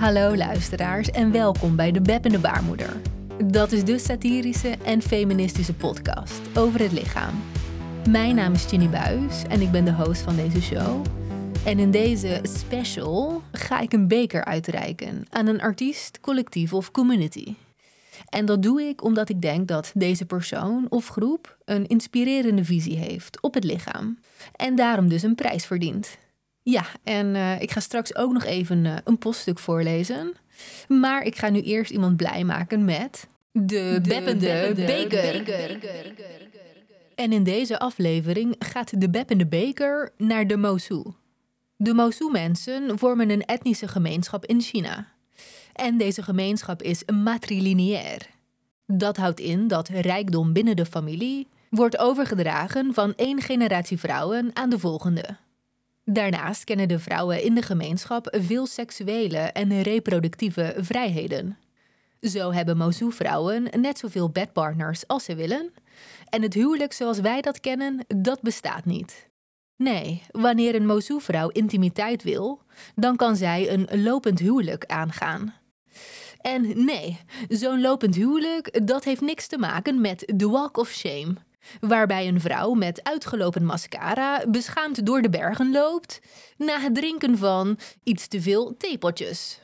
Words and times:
Hallo 0.00 0.36
luisteraars 0.36 1.10
en 1.10 1.32
welkom 1.32 1.76
bij 1.76 1.92
De 1.92 2.00
Beb 2.00 2.24
en 2.24 2.32
de 2.32 2.38
Baarmoeder. 2.38 2.96
Dat 3.44 3.72
is 3.72 3.84
de 3.84 3.98
satirische 3.98 4.76
en 4.84 5.02
feministische 5.02 5.74
podcast 5.74 6.40
over 6.54 6.80
het 6.80 6.92
lichaam. 6.92 7.42
Mijn 8.08 8.34
naam 8.34 8.52
is 8.52 8.64
Ginny 8.64 8.88
Buis 8.88 9.42
en 9.48 9.60
ik 9.60 9.70
ben 9.70 9.84
de 9.84 9.92
host 9.92 10.20
van 10.20 10.36
deze 10.36 10.62
show. 10.62 11.04
En 11.64 11.78
in 11.78 11.90
deze 11.90 12.40
special 12.42 13.42
ga 13.52 13.80
ik 13.80 13.92
een 13.92 14.08
beker 14.08 14.44
uitreiken 14.44 15.24
aan 15.30 15.46
een 15.46 15.60
artiest, 15.60 16.20
collectief 16.20 16.72
of 16.72 16.90
community. 16.90 17.54
En 18.28 18.46
dat 18.46 18.62
doe 18.62 18.82
ik 18.82 19.04
omdat 19.04 19.28
ik 19.28 19.42
denk 19.42 19.68
dat 19.68 19.92
deze 19.94 20.24
persoon 20.24 20.86
of 20.88 21.08
groep 21.08 21.56
een 21.64 21.86
inspirerende 21.86 22.64
visie 22.64 22.96
heeft 22.96 23.40
op 23.40 23.54
het 23.54 23.64
lichaam. 23.64 24.18
En 24.56 24.74
daarom 24.74 25.08
dus 25.08 25.22
een 25.22 25.34
prijs 25.34 25.66
verdient. 25.66 26.18
Ja, 26.62 26.84
en 27.04 27.34
uh, 27.34 27.60
ik 27.60 27.70
ga 27.70 27.80
straks 27.80 28.14
ook 28.14 28.32
nog 28.32 28.44
even 28.44 28.84
uh, 28.84 28.96
een 29.04 29.18
poststuk 29.18 29.58
voorlezen. 29.58 30.32
Maar 30.88 31.22
ik 31.22 31.36
ga 31.36 31.48
nu 31.48 31.60
eerst 31.60 31.90
iemand 31.90 32.16
blij 32.16 32.44
maken 32.44 32.84
met 32.84 33.28
de, 33.52 33.98
de 34.02 34.08
beppende, 34.08 34.72
beker. 34.74 35.42
En 37.14 37.32
in 37.32 37.44
deze 37.44 37.78
aflevering 37.78 38.54
gaat 38.58 39.00
de 39.00 39.10
beppende 39.10 39.46
beker 39.46 40.12
naar 40.16 40.46
de 40.46 40.56
Mosu. 40.56 41.02
De 41.76 41.94
Mosu-mensen 41.94 42.98
vormen 42.98 43.30
een 43.30 43.44
etnische 43.44 43.88
gemeenschap 43.88 44.46
in 44.46 44.60
China. 44.60 45.06
En 45.72 45.98
deze 45.98 46.22
gemeenschap 46.22 46.82
is 46.82 47.02
matrilineair. 47.04 48.26
Dat 48.86 49.16
houdt 49.16 49.40
in 49.40 49.68
dat 49.68 49.88
rijkdom 49.88 50.52
binnen 50.52 50.76
de 50.76 50.86
familie 50.86 51.48
wordt 51.70 51.98
overgedragen 51.98 52.94
van 52.94 53.14
één 53.16 53.40
generatie 53.40 53.98
vrouwen 53.98 54.50
aan 54.52 54.70
de 54.70 54.78
volgende. 54.78 55.36
Daarnaast 56.12 56.64
kennen 56.64 56.88
de 56.88 56.98
vrouwen 56.98 57.42
in 57.42 57.54
de 57.54 57.62
gemeenschap 57.62 58.36
veel 58.40 58.66
seksuele 58.66 59.38
en 59.38 59.82
reproductieve 59.82 60.74
vrijheden. 60.78 61.58
Zo 62.20 62.52
hebben 62.52 62.76
Mozu-vrouwen 62.76 63.68
net 63.80 63.98
zoveel 63.98 64.30
bedpartners 64.30 65.06
als 65.06 65.24
ze 65.24 65.34
willen. 65.34 65.72
En 66.28 66.42
het 66.42 66.54
huwelijk 66.54 66.92
zoals 66.92 67.20
wij 67.20 67.40
dat 67.40 67.60
kennen, 67.60 68.04
dat 68.16 68.42
bestaat 68.42 68.84
niet. 68.84 69.28
Nee, 69.76 70.22
wanneer 70.30 70.74
een 70.74 70.86
Mozu-vrouw 70.86 71.48
intimiteit 71.48 72.22
wil, 72.22 72.62
dan 72.94 73.16
kan 73.16 73.36
zij 73.36 73.72
een 73.72 74.02
lopend 74.02 74.38
huwelijk 74.38 74.84
aangaan. 74.86 75.54
En 76.40 76.84
nee, 76.84 77.20
zo'n 77.48 77.80
lopend 77.80 78.14
huwelijk, 78.14 78.86
dat 78.86 79.04
heeft 79.04 79.20
niks 79.20 79.46
te 79.46 79.58
maken 79.58 80.00
met 80.00 80.32
the 80.36 80.48
walk 80.48 80.76
of 80.76 80.88
shame. 80.88 81.34
Waarbij 81.80 82.28
een 82.28 82.40
vrouw 82.40 82.72
met 82.72 83.04
uitgelopen 83.04 83.64
mascara 83.64 84.46
beschaamd 84.48 85.06
door 85.06 85.22
de 85.22 85.30
bergen 85.30 85.72
loopt 85.72 86.20
na 86.56 86.80
het 86.80 86.94
drinken 86.94 87.38
van 87.38 87.78
iets 88.02 88.28
te 88.28 88.40
veel 88.42 88.76
theepotjes. 88.76 89.60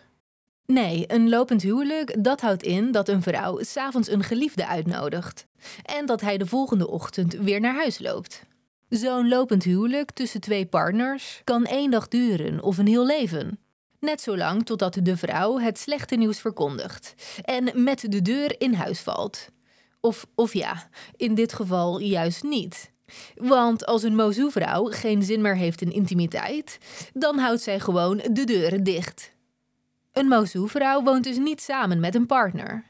Nee, 0.66 1.04
een 1.06 1.28
lopend 1.28 1.62
huwelijk 1.62 2.24
dat 2.24 2.40
houdt 2.40 2.62
in 2.62 2.92
dat 2.92 3.08
een 3.08 3.22
vrouw 3.22 3.62
s'avonds 3.62 4.08
een 4.10 4.22
geliefde 4.22 4.66
uitnodigt 4.66 5.46
en 5.82 6.06
dat 6.06 6.20
hij 6.20 6.38
de 6.38 6.46
volgende 6.46 6.88
ochtend 6.88 7.32
weer 7.34 7.60
naar 7.60 7.74
huis 7.74 7.98
loopt. 7.98 8.42
Zo'n 8.88 9.28
lopend 9.28 9.64
huwelijk 9.64 10.10
tussen 10.10 10.40
twee 10.40 10.66
partners 10.66 11.40
kan 11.44 11.64
één 11.64 11.90
dag 11.90 12.08
duren 12.08 12.62
of 12.62 12.78
een 12.78 12.86
heel 12.86 13.06
leven. 13.06 13.58
Net 14.00 14.20
zolang 14.20 14.66
totdat 14.66 14.98
de 15.02 15.16
vrouw 15.16 15.58
het 15.58 15.78
slechte 15.78 16.14
nieuws 16.14 16.40
verkondigt 16.40 17.14
en 17.42 17.82
met 17.82 18.10
de 18.10 18.22
deur 18.22 18.60
in 18.60 18.74
huis 18.74 19.00
valt. 19.00 19.48
Of, 20.06 20.26
of 20.34 20.52
ja, 20.52 20.88
in 21.16 21.34
dit 21.34 21.52
geval 21.52 22.00
juist 22.00 22.42
niet. 22.42 22.92
Want 23.34 23.86
als 23.86 24.02
een 24.02 24.14
Mozu-vrouw 24.14 24.84
geen 24.84 25.22
zin 25.22 25.40
meer 25.40 25.56
heeft 25.56 25.80
in 25.80 25.92
intimiteit, 25.92 26.78
dan 27.12 27.38
houdt 27.38 27.62
zij 27.62 27.80
gewoon 27.80 28.22
de 28.30 28.44
deuren 28.44 28.84
dicht. 28.84 29.32
Een 30.12 30.26
Mozu-vrouw 30.26 31.02
woont 31.02 31.24
dus 31.24 31.36
niet 31.36 31.60
samen 31.60 32.00
met 32.00 32.14
een 32.14 32.26
partner. 32.26 32.84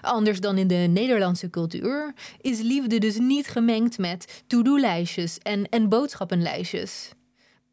Anders 0.00 0.40
dan 0.40 0.58
in 0.58 0.66
de 0.66 0.74
Nederlandse 0.74 1.50
cultuur 1.50 2.14
is 2.40 2.60
liefde 2.60 2.98
dus 2.98 3.18
niet 3.18 3.46
gemengd 3.46 3.98
met 3.98 4.42
to-do-lijstjes 4.46 5.38
en, 5.38 5.68
en 5.68 5.88
boodschappenlijstjes. 5.88 7.10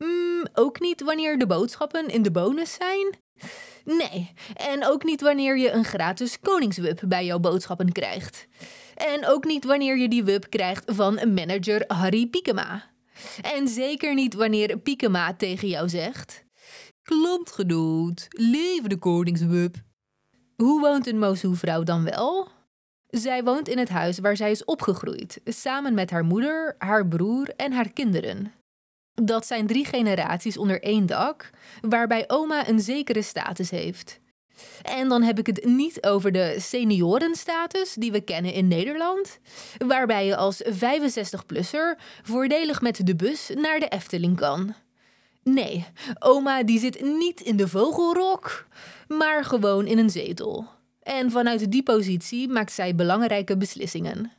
Mm, 0.04 0.46
ook 0.54 0.80
niet 0.80 1.02
wanneer 1.02 1.40
de 1.40 1.48
boodschappen 1.48 2.08
in 2.08 2.22
de 2.22 2.32
bonus 2.32 2.74
zijn. 2.74 3.16
Nee, 3.86 4.34
en 4.54 4.86
ook 4.86 5.04
niet 5.04 5.22
wanneer 5.22 5.58
je 5.58 5.72
een 5.72 5.84
gratis 5.84 6.40
koningswup 6.40 7.02
bij 7.08 7.26
jouw 7.26 7.40
boodschappen 7.40 7.92
krijgt. 7.92 8.48
En 8.96 9.28
ook 9.28 9.46
niet 9.46 9.66
wanneer 9.66 9.98
je 9.98 10.08
die 10.10 10.24
wup 10.24 10.50
krijgt 10.50 10.84
van 10.86 11.14
manager 11.14 11.84
Harry 11.88 12.28
Piekema. 12.28 12.92
En 13.42 13.68
zeker 13.68 14.14
niet 14.14 14.34
wanneer 14.34 14.78
Piekema 14.78 15.34
tegen 15.34 15.68
jou 15.68 15.90
zegt... 15.90 16.44
Klopt 17.04 17.52
gedood, 17.52 18.28
leven 18.30 18.90
de 18.90 18.98
koningswup. 18.98 19.76
Hoe 20.56 20.82
woont 20.82 21.08
een 21.08 21.20
Mozu-vrouw 21.20 21.84
dan 21.84 22.04
wel? 22.04 22.48
Zij 23.08 23.44
woont 23.44 23.68
in 23.68 23.78
het 23.78 23.90
huis 23.90 24.20
waar 24.20 24.36
zij 24.36 24.52
is 24.52 24.66
opgegroeid, 24.66 25.42
samen 25.44 25.94
met 25.94 26.10
haar 26.10 26.24
moeder, 26.24 26.76
haar 26.78 27.08
broer 27.08 27.50
en 27.56 27.72
haar 27.72 27.90
kinderen. 27.90 28.61
Dat 29.24 29.46
zijn 29.46 29.68
drie 29.68 29.86
generaties 29.86 30.58
onder 30.58 30.82
één 30.82 31.06
dak, 31.06 31.50
waarbij 31.82 32.24
oma 32.28 32.68
een 32.68 32.80
zekere 32.80 33.22
status 33.22 33.70
heeft. 33.70 34.20
En 34.82 35.10
dan 35.10 35.24
heb 35.24 35.40
ik 35.40 35.46
het 35.46 35.66
niet 35.66 36.04
over 36.06 36.32
de 36.32 36.56
seniorenstatus 36.60 37.94
die 37.94 38.12
we 38.12 38.22
kennen 38.22 38.54
in 38.54 38.68
Nederland, 38.68 39.40
waarbij 39.88 40.26
je 40.26 40.36
als 40.36 40.64
65-plusser 40.64 42.00
voordelig 42.24 42.82
met 42.82 43.06
de 43.06 43.16
bus 43.16 43.52
naar 43.56 43.80
de 43.80 43.88
Efteling 43.88 44.38
kan. 44.38 44.74
Nee, 45.44 45.86
oma 46.20 46.64
die 46.64 46.80
zit 46.80 47.02
niet 47.02 47.42
in 47.42 47.56
de 47.56 47.68
vogelrok, 47.68 48.66
maar 49.08 49.46
gewoon 49.46 49.88
in 49.88 49.98
een 49.98 50.10
zetel. 50.10 50.68
En 51.02 51.32
vanuit 51.32 51.72
die 51.72 51.84
positie 51.84 52.50
maakt 52.50 52.72
zij 52.72 52.96
belangrijke 52.96 53.58
beslissingen. 53.58 54.32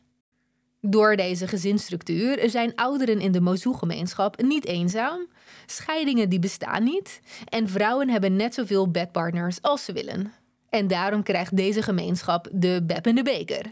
Door 0.87 1.17
deze 1.17 1.49
gezinsstructuur 1.49 2.51
zijn 2.51 2.75
ouderen 2.75 3.21
in 3.21 3.33
de 3.33 3.41
Mozu-gemeenschap 3.41 4.43
niet 4.43 4.67
eenzaam, 4.67 5.27
scheidingen 5.67 6.29
die 6.29 6.39
bestaan 6.39 6.85
niet 6.85 7.21
en 7.49 7.69
vrouwen 7.69 8.09
hebben 8.09 8.37
net 8.37 8.55
zoveel 8.55 8.91
bedpartners 8.91 9.63
als 9.63 9.85
ze 9.85 9.93
willen. 9.93 10.33
En 10.69 10.87
daarom 10.87 11.23
krijgt 11.23 11.57
deze 11.57 11.83
gemeenschap 11.83 12.49
de 12.53 12.83
Beb 12.87 13.07
en 13.07 13.15
de 13.15 13.23
Beker. 13.23 13.65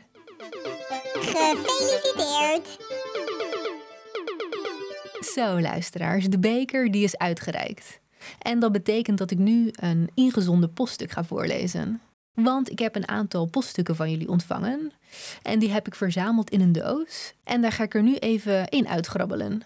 Gefeliciteerd! 1.13 2.79
Zo, 5.21 5.61
luisteraars, 5.61 6.27
de 6.27 6.39
beker 6.39 6.91
die 6.91 7.05
is 7.05 7.19
uitgereikt. 7.19 8.01
En 8.39 8.59
dat 8.59 8.73
betekent 8.73 9.19
dat 9.19 9.31
ik 9.31 9.39
nu 9.39 9.69
een 9.73 10.11
ingezonden 10.15 10.73
poststuk 10.73 11.11
ga 11.11 11.25
voorlezen. 11.25 12.01
Want 12.35 12.71
ik 12.71 12.79
heb 12.79 12.97
een 12.97 13.09
aantal 13.09 13.47
poststukken 13.47 13.97
van 13.97 14.11
jullie 14.11 14.29
ontvangen. 14.29 14.93
En 15.43 15.59
die 15.59 15.71
heb 15.71 15.87
ik 15.87 15.95
verzameld 15.95 16.51
in 16.51 16.61
een 16.61 16.73
doos. 16.73 17.33
En 17.45 17.61
daar 17.61 17.73
ga 17.73 17.83
ik 17.83 17.95
er 17.95 18.03
nu 18.03 18.17
even 18.17 18.69
in 18.69 18.89
uitgrabbelen. 18.89 19.63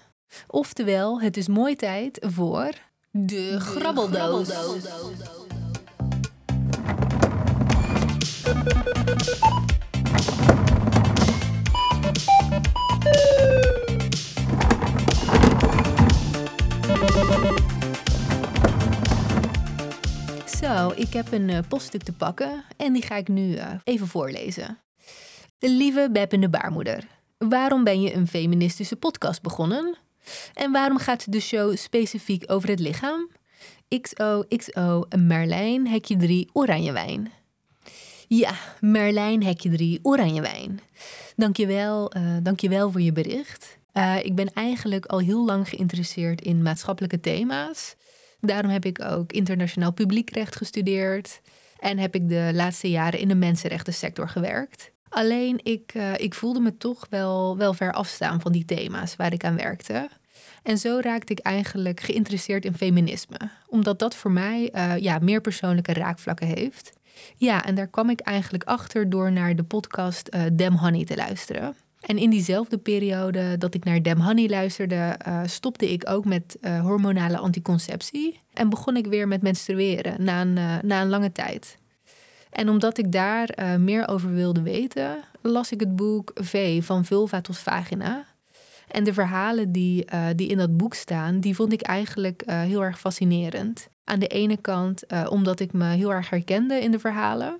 Oftewel, 0.46 1.20
het 1.20 1.36
is 1.36 1.48
mooi 1.48 1.76
tijd 1.76 2.18
voor 2.20 2.70
de 3.10 3.60
grabbeldoos. 3.60 4.48
Zo, 20.64 20.92
ik 20.96 21.12
heb 21.12 21.32
een 21.32 21.48
uh, 21.48 21.58
poststuk 21.68 22.02
te 22.02 22.12
pakken 22.12 22.64
en 22.76 22.92
die 22.92 23.02
ga 23.02 23.16
ik 23.16 23.28
nu 23.28 23.54
uh, 23.54 23.70
even 23.84 24.06
voorlezen. 24.06 24.78
Lieve 25.58 26.08
Beb 26.12 26.32
en 26.32 26.40
de 26.40 26.48
baarmoeder, 26.48 27.06
waarom 27.38 27.84
ben 27.84 28.02
je 28.02 28.14
een 28.14 28.26
feministische 28.26 28.96
podcast 28.96 29.42
begonnen? 29.42 29.96
En 30.54 30.72
waarom 30.72 30.98
gaat 30.98 31.32
de 31.32 31.40
show 31.40 31.76
specifiek 31.76 32.44
over 32.46 32.68
het 32.68 32.78
lichaam? 32.78 33.30
XOXO 34.00 35.06
Merlijn 35.18 35.88
Hekje 35.88 36.16
3 36.16 36.48
Oranje 36.52 36.92
Wijn. 36.92 37.32
Ja, 38.28 38.54
Merlijn 38.80 39.44
Hekje 39.44 39.70
3 39.70 39.98
Oranje 40.02 40.40
Wijn. 40.40 40.80
Dankjewel, 41.36 42.16
uh, 42.16 42.36
dankjewel 42.42 42.90
voor 42.90 43.00
je 43.00 43.12
bericht. 43.12 43.78
Ik 44.22 44.34
ben 44.34 44.52
eigenlijk 44.52 45.06
al 45.06 45.18
heel 45.18 45.44
lang 45.44 45.68
geïnteresseerd 45.68 46.40
in 46.40 46.62
maatschappelijke 46.62 47.20
thema's. 47.20 47.96
Daarom 48.46 48.70
heb 48.70 48.84
ik 48.84 49.04
ook 49.04 49.32
internationaal 49.32 49.92
publiekrecht 49.92 50.56
gestudeerd 50.56 51.40
en 51.78 51.98
heb 51.98 52.14
ik 52.14 52.28
de 52.28 52.50
laatste 52.52 52.90
jaren 52.90 53.20
in 53.20 53.28
de 53.28 53.34
mensenrechtensector 53.34 54.28
gewerkt. 54.28 54.90
Alleen 55.08 55.60
ik, 55.62 55.94
uh, 55.94 56.12
ik 56.16 56.34
voelde 56.34 56.60
me 56.60 56.76
toch 56.76 57.06
wel, 57.10 57.56
wel 57.56 57.74
ver 57.74 57.92
afstaan 57.92 58.40
van 58.40 58.52
die 58.52 58.64
thema's 58.64 59.16
waar 59.16 59.32
ik 59.32 59.44
aan 59.44 59.56
werkte. 59.56 60.08
En 60.62 60.78
zo 60.78 60.98
raakte 61.00 61.32
ik 61.32 61.38
eigenlijk 61.38 62.00
geïnteresseerd 62.00 62.64
in 62.64 62.74
feminisme, 62.74 63.50
omdat 63.68 63.98
dat 63.98 64.14
voor 64.14 64.30
mij 64.30 64.70
uh, 64.74 64.96
ja, 64.98 65.18
meer 65.18 65.40
persoonlijke 65.40 65.92
raakvlakken 65.92 66.46
heeft. 66.46 66.92
Ja, 67.36 67.64
en 67.64 67.74
daar 67.74 67.88
kwam 67.88 68.10
ik 68.10 68.20
eigenlijk 68.20 68.64
achter 68.64 69.10
door 69.10 69.32
naar 69.32 69.56
de 69.56 69.62
podcast 69.62 70.28
uh, 70.34 70.42
Dem 70.52 70.76
Honey 70.76 71.04
te 71.04 71.16
luisteren. 71.16 71.76
En 72.06 72.18
in 72.18 72.30
diezelfde 72.30 72.78
periode 72.78 73.58
dat 73.58 73.74
ik 73.74 73.84
naar 73.84 74.02
Dem 74.02 74.20
Honey 74.20 74.48
luisterde, 74.48 75.18
uh, 75.28 75.40
stopte 75.44 75.92
ik 75.92 76.10
ook 76.10 76.24
met 76.24 76.56
uh, 76.60 76.80
hormonale 76.80 77.38
anticonceptie. 77.38 78.38
En 78.52 78.68
begon 78.68 78.96
ik 78.96 79.06
weer 79.06 79.28
met 79.28 79.42
menstrueren 79.42 80.24
na 80.24 80.40
een, 80.40 80.56
uh, 80.56 80.76
na 80.82 81.00
een 81.02 81.08
lange 81.08 81.32
tijd. 81.32 81.76
En 82.50 82.68
omdat 82.68 82.98
ik 82.98 83.12
daar 83.12 83.80
meer 83.80 84.08
over 84.08 84.34
wilde 84.34 84.62
weten, 84.62 85.16
las 85.42 85.72
ik 85.72 85.80
het 85.80 85.96
boek 85.96 86.30
V 86.34 86.84
van 86.84 87.04
vulva 87.04 87.40
tot 87.40 87.58
vagina. 87.58 88.24
En 88.88 89.04
de 89.04 89.12
verhalen 89.12 89.72
die, 89.72 90.04
die 90.36 90.48
in 90.48 90.56
dat 90.56 90.76
boek 90.76 90.94
staan, 90.94 91.40
die 91.40 91.54
vond 91.54 91.72
ik 91.72 91.82
eigenlijk 91.82 92.42
heel 92.46 92.82
erg 92.84 92.98
fascinerend. 92.98 93.88
Aan 94.04 94.18
de 94.18 94.26
ene 94.26 94.56
kant 94.56 95.04
omdat 95.28 95.60
ik 95.60 95.72
me 95.72 95.86
heel 95.86 96.12
erg 96.12 96.30
herkende 96.30 96.74
in 96.74 96.90
de 96.90 96.98
verhalen. 96.98 97.56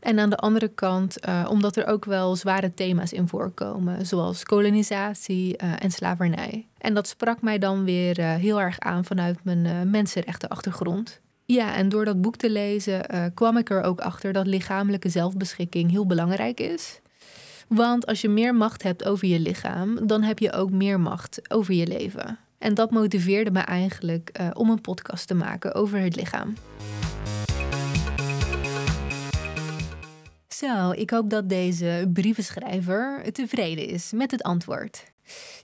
En 0.00 0.18
aan 0.18 0.30
de 0.30 0.36
andere 0.36 0.68
kant, 0.68 1.28
uh, 1.28 1.46
omdat 1.50 1.76
er 1.76 1.86
ook 1.86 2.04
wel 2.04 2.36
zware 2.36 2.74
thema's 2.74 3.12
in 3.12 3.28
voorkomen, 3.28 4.06
zoals 4.06 4.44
kolonisatie 4.44 5.62
uh, 5.62 5.72
en 5.78 5.90
slavernij. 5.90 6.66
En 6.78 6.94
dat 6.94 7.08
sprak 7.08 7.42
mij 7.42 7.58
dan 7.58 7.84
weer 7.84 8.18
uh, 8.18 8.34
heel 8.34 8.60
erg 8.60 8.78
aan 8.78 9.04
vanuit 9.04 9.44
mijn 9.44 9.90
mensenrechtenachtergrond. 9.90 11.20
Ja, 11.44 11.74
en 11.74 11.88
door 11.88 12.04
dat 12.04 12.20
boek 12.20 12.36
te 12.36 12.50
lezen 12.50 13.32
kwam 13.34 13.56
ik 13.56 13.70
er 13.70 13.82
ook 13.82 14.00
achter 14.00 14.32
dat 14.32 14.46
lichamelijke 14.46 15.08
zelfbeschikking 15.08 15.90
heel 15.90 16.06
belangrijk 16.06 16.60
is. 16.60 17.00
Want 17.68 18.06
als 18.06 18.20
je 18.20 18.28
meer 18.28 18.54
macht 18.54 18.82
hebt 18.82 19.04
over 19.04 19.28
je 19.28 19.40
lichaam, 19.40 20.06
dan 20.06 20.22
heb 20.22 20.38
je 20.38 20.52
ook 20.52 20.70
meer 20.70 21.00
macht 21.00 21.50
over 21.50 21.74
je 21.74 21.86
leven. 21.86 22.38
En 22.58 22.74
dat 22.74 22.90
motiveerde 22.90 23.50
me 23.50 23.60
eigenlijk 23.60 24.32
om 24.52 24.70
een 24.70 24.80
podcast 24.80 25.26
te 25.26 25.34
maken 25.34 25.74
over 25.74 25.98
het 25.98 26.16
lichaam. 26.16 26.54
Zo, 30.56 30.90
ik 30.90 31.10
hoop 31.10 31.30
dat 31.30 31.48
deze 31.48 32.10
brievenschrijver 32.12 33.32
tevreden 33.32 33.86
is 33.86 34.12
met 34.12 34.30
het 34.30 34.42
antwoord. 34.42 35.04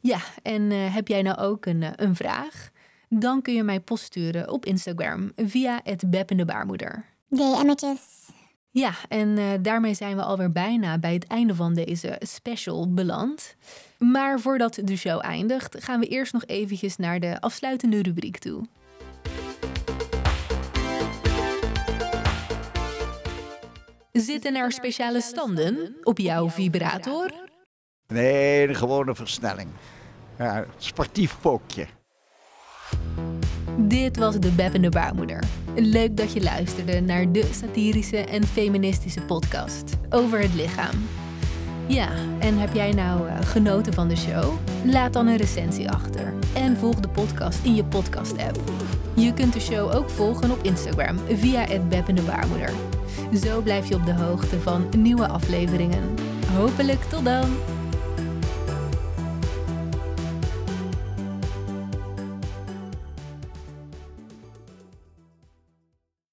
Ja, 0.00 0.20
en 0.42 0.70
uh, 0.70 0.94
heb 0.94 1.08
jij 1.08 1.22
nou 1.22 1.38
ook 1.38 1.66
een, 1.66 1.82
uh, 1.82 1.88
een 1.96 2.16
vraag? 2.16 2.70
Dan 3.08 3.42
kun 3.42 3.54
je 3.54 3.62
mij 3.62 3.80
post 3.80 4.04
sturen 4.04 4.50
op 4.50 4.66
Instagram 4.66 5.32
via 5.36 5.80
het 5.82 6.10
beppende 6.10 6.44
baarmoeder. 6.44 7.04
DM'tjes. 7.28 8.28
Ja, 8.70 8.92
en 9.08 9.28
uh, 9.28 9.44
daarmee 9.62 9.94
zijn 9.94 10.16
we 10.16 10.22
alweer 10.22 10.52
bijna 10.52 10.98
bij 10.98 11.12
het 11.14 11.26
einde 11.26 11.54
van 11.54 11.74
deze 11.74 12.16
special 12.18 12.94
beland. 12.94 13.56
Maar 13.98 14.40
voordat 14.40 14.78
de 14.84 14.96
show 14.96 15.24
eindigt, 15.24 15.84
gaan 15.84 16.00
we 16.00 16.06
eerst 16.06 16.32
nog 16.32 16.44
eventjes 16.44 16.96
naar 16.96 17.20
de 17.20 17.40
afsluitende 17.40 18.02
rubriek 18.02 18.38
toe. 18.38 18.64
Zitten 24.20 24.54
er 24.54 24.72
speciale 24.72 25.20
standen 25.20 25.96
op 26.02 26.18
jouw 26.18 26.50
vibrator? 26.50 27.32
Nee, 28.06 28.68
een 28.68 28.74
gewone 28.74 29.14
versnelling. 29.14 29.68
Ja, 30.38 30.64
sportief 30.76 31.40
pookje. 31.40 31.86
Dit 33.76 34.16
was 34.16 34.38
de 34.38 34.50
Beppende 34.50 34.88
Baarmoeder. 34.88 35.42
Leuk 35.74 36.16
dat 36.16 36.32
je 36.32 36.42
luisterde 36.42 37.00
naar 37.00 37.32
de 37.32 37.48
satirische 37.52 38.16
en 38.16 38.46
feministische 38.46 39.20
podcast 39.20 39.96
over 40.10 40.40
het 40.40 40.54
lichaam. 40.54 41.08
Ja, 41.86 42.08
en 42.38 42.58
heb 42.58 42.74
jij 42.74 42.92
nou 42.92 43.26
uh, 43.26 43.40
genoten 43.40 43.92
van 43.92 44.08
de 44.08 44.16
show? 44.16 44.52
Laat 44.84 45.12
dan 45.12 45.26
een 45.26 45.36
recensie 45.36 45.90
achter 45.90 46.34
en 46.54 46.76
volg 46.76 47.00
de 47.00 47.08
podcast 47.08 47.64
in 47.64 47.74
je 47.74 47.84
podcast-app. 47.84 48.60
Je 49.14 49.34
kunt 49.34 49.52
de 49.52 49.60
show 49.60 49.94
ook 49.94 50.10
volgen 50.10 50.50
op 50.50 50.62
Instagram 50.62 51.18
via 51.28 51.60
het 51.60 51.88
Beppende 51.88 52.22
Baarmoeder. 52.22 52.72
Zo 53.34 53.60
blijf 53.60 53.88
je 53.88 53.94
op 53.94 54.06
de 54.06 54.14
hoogte 54.14 54.60
van 54.60 54.88
nieuwe 54.96 55.28
afleveringen. 55.28 56.14
Hopelijk 56.56 57.02
tot 57.02 57.24
dan! 57.24 57.79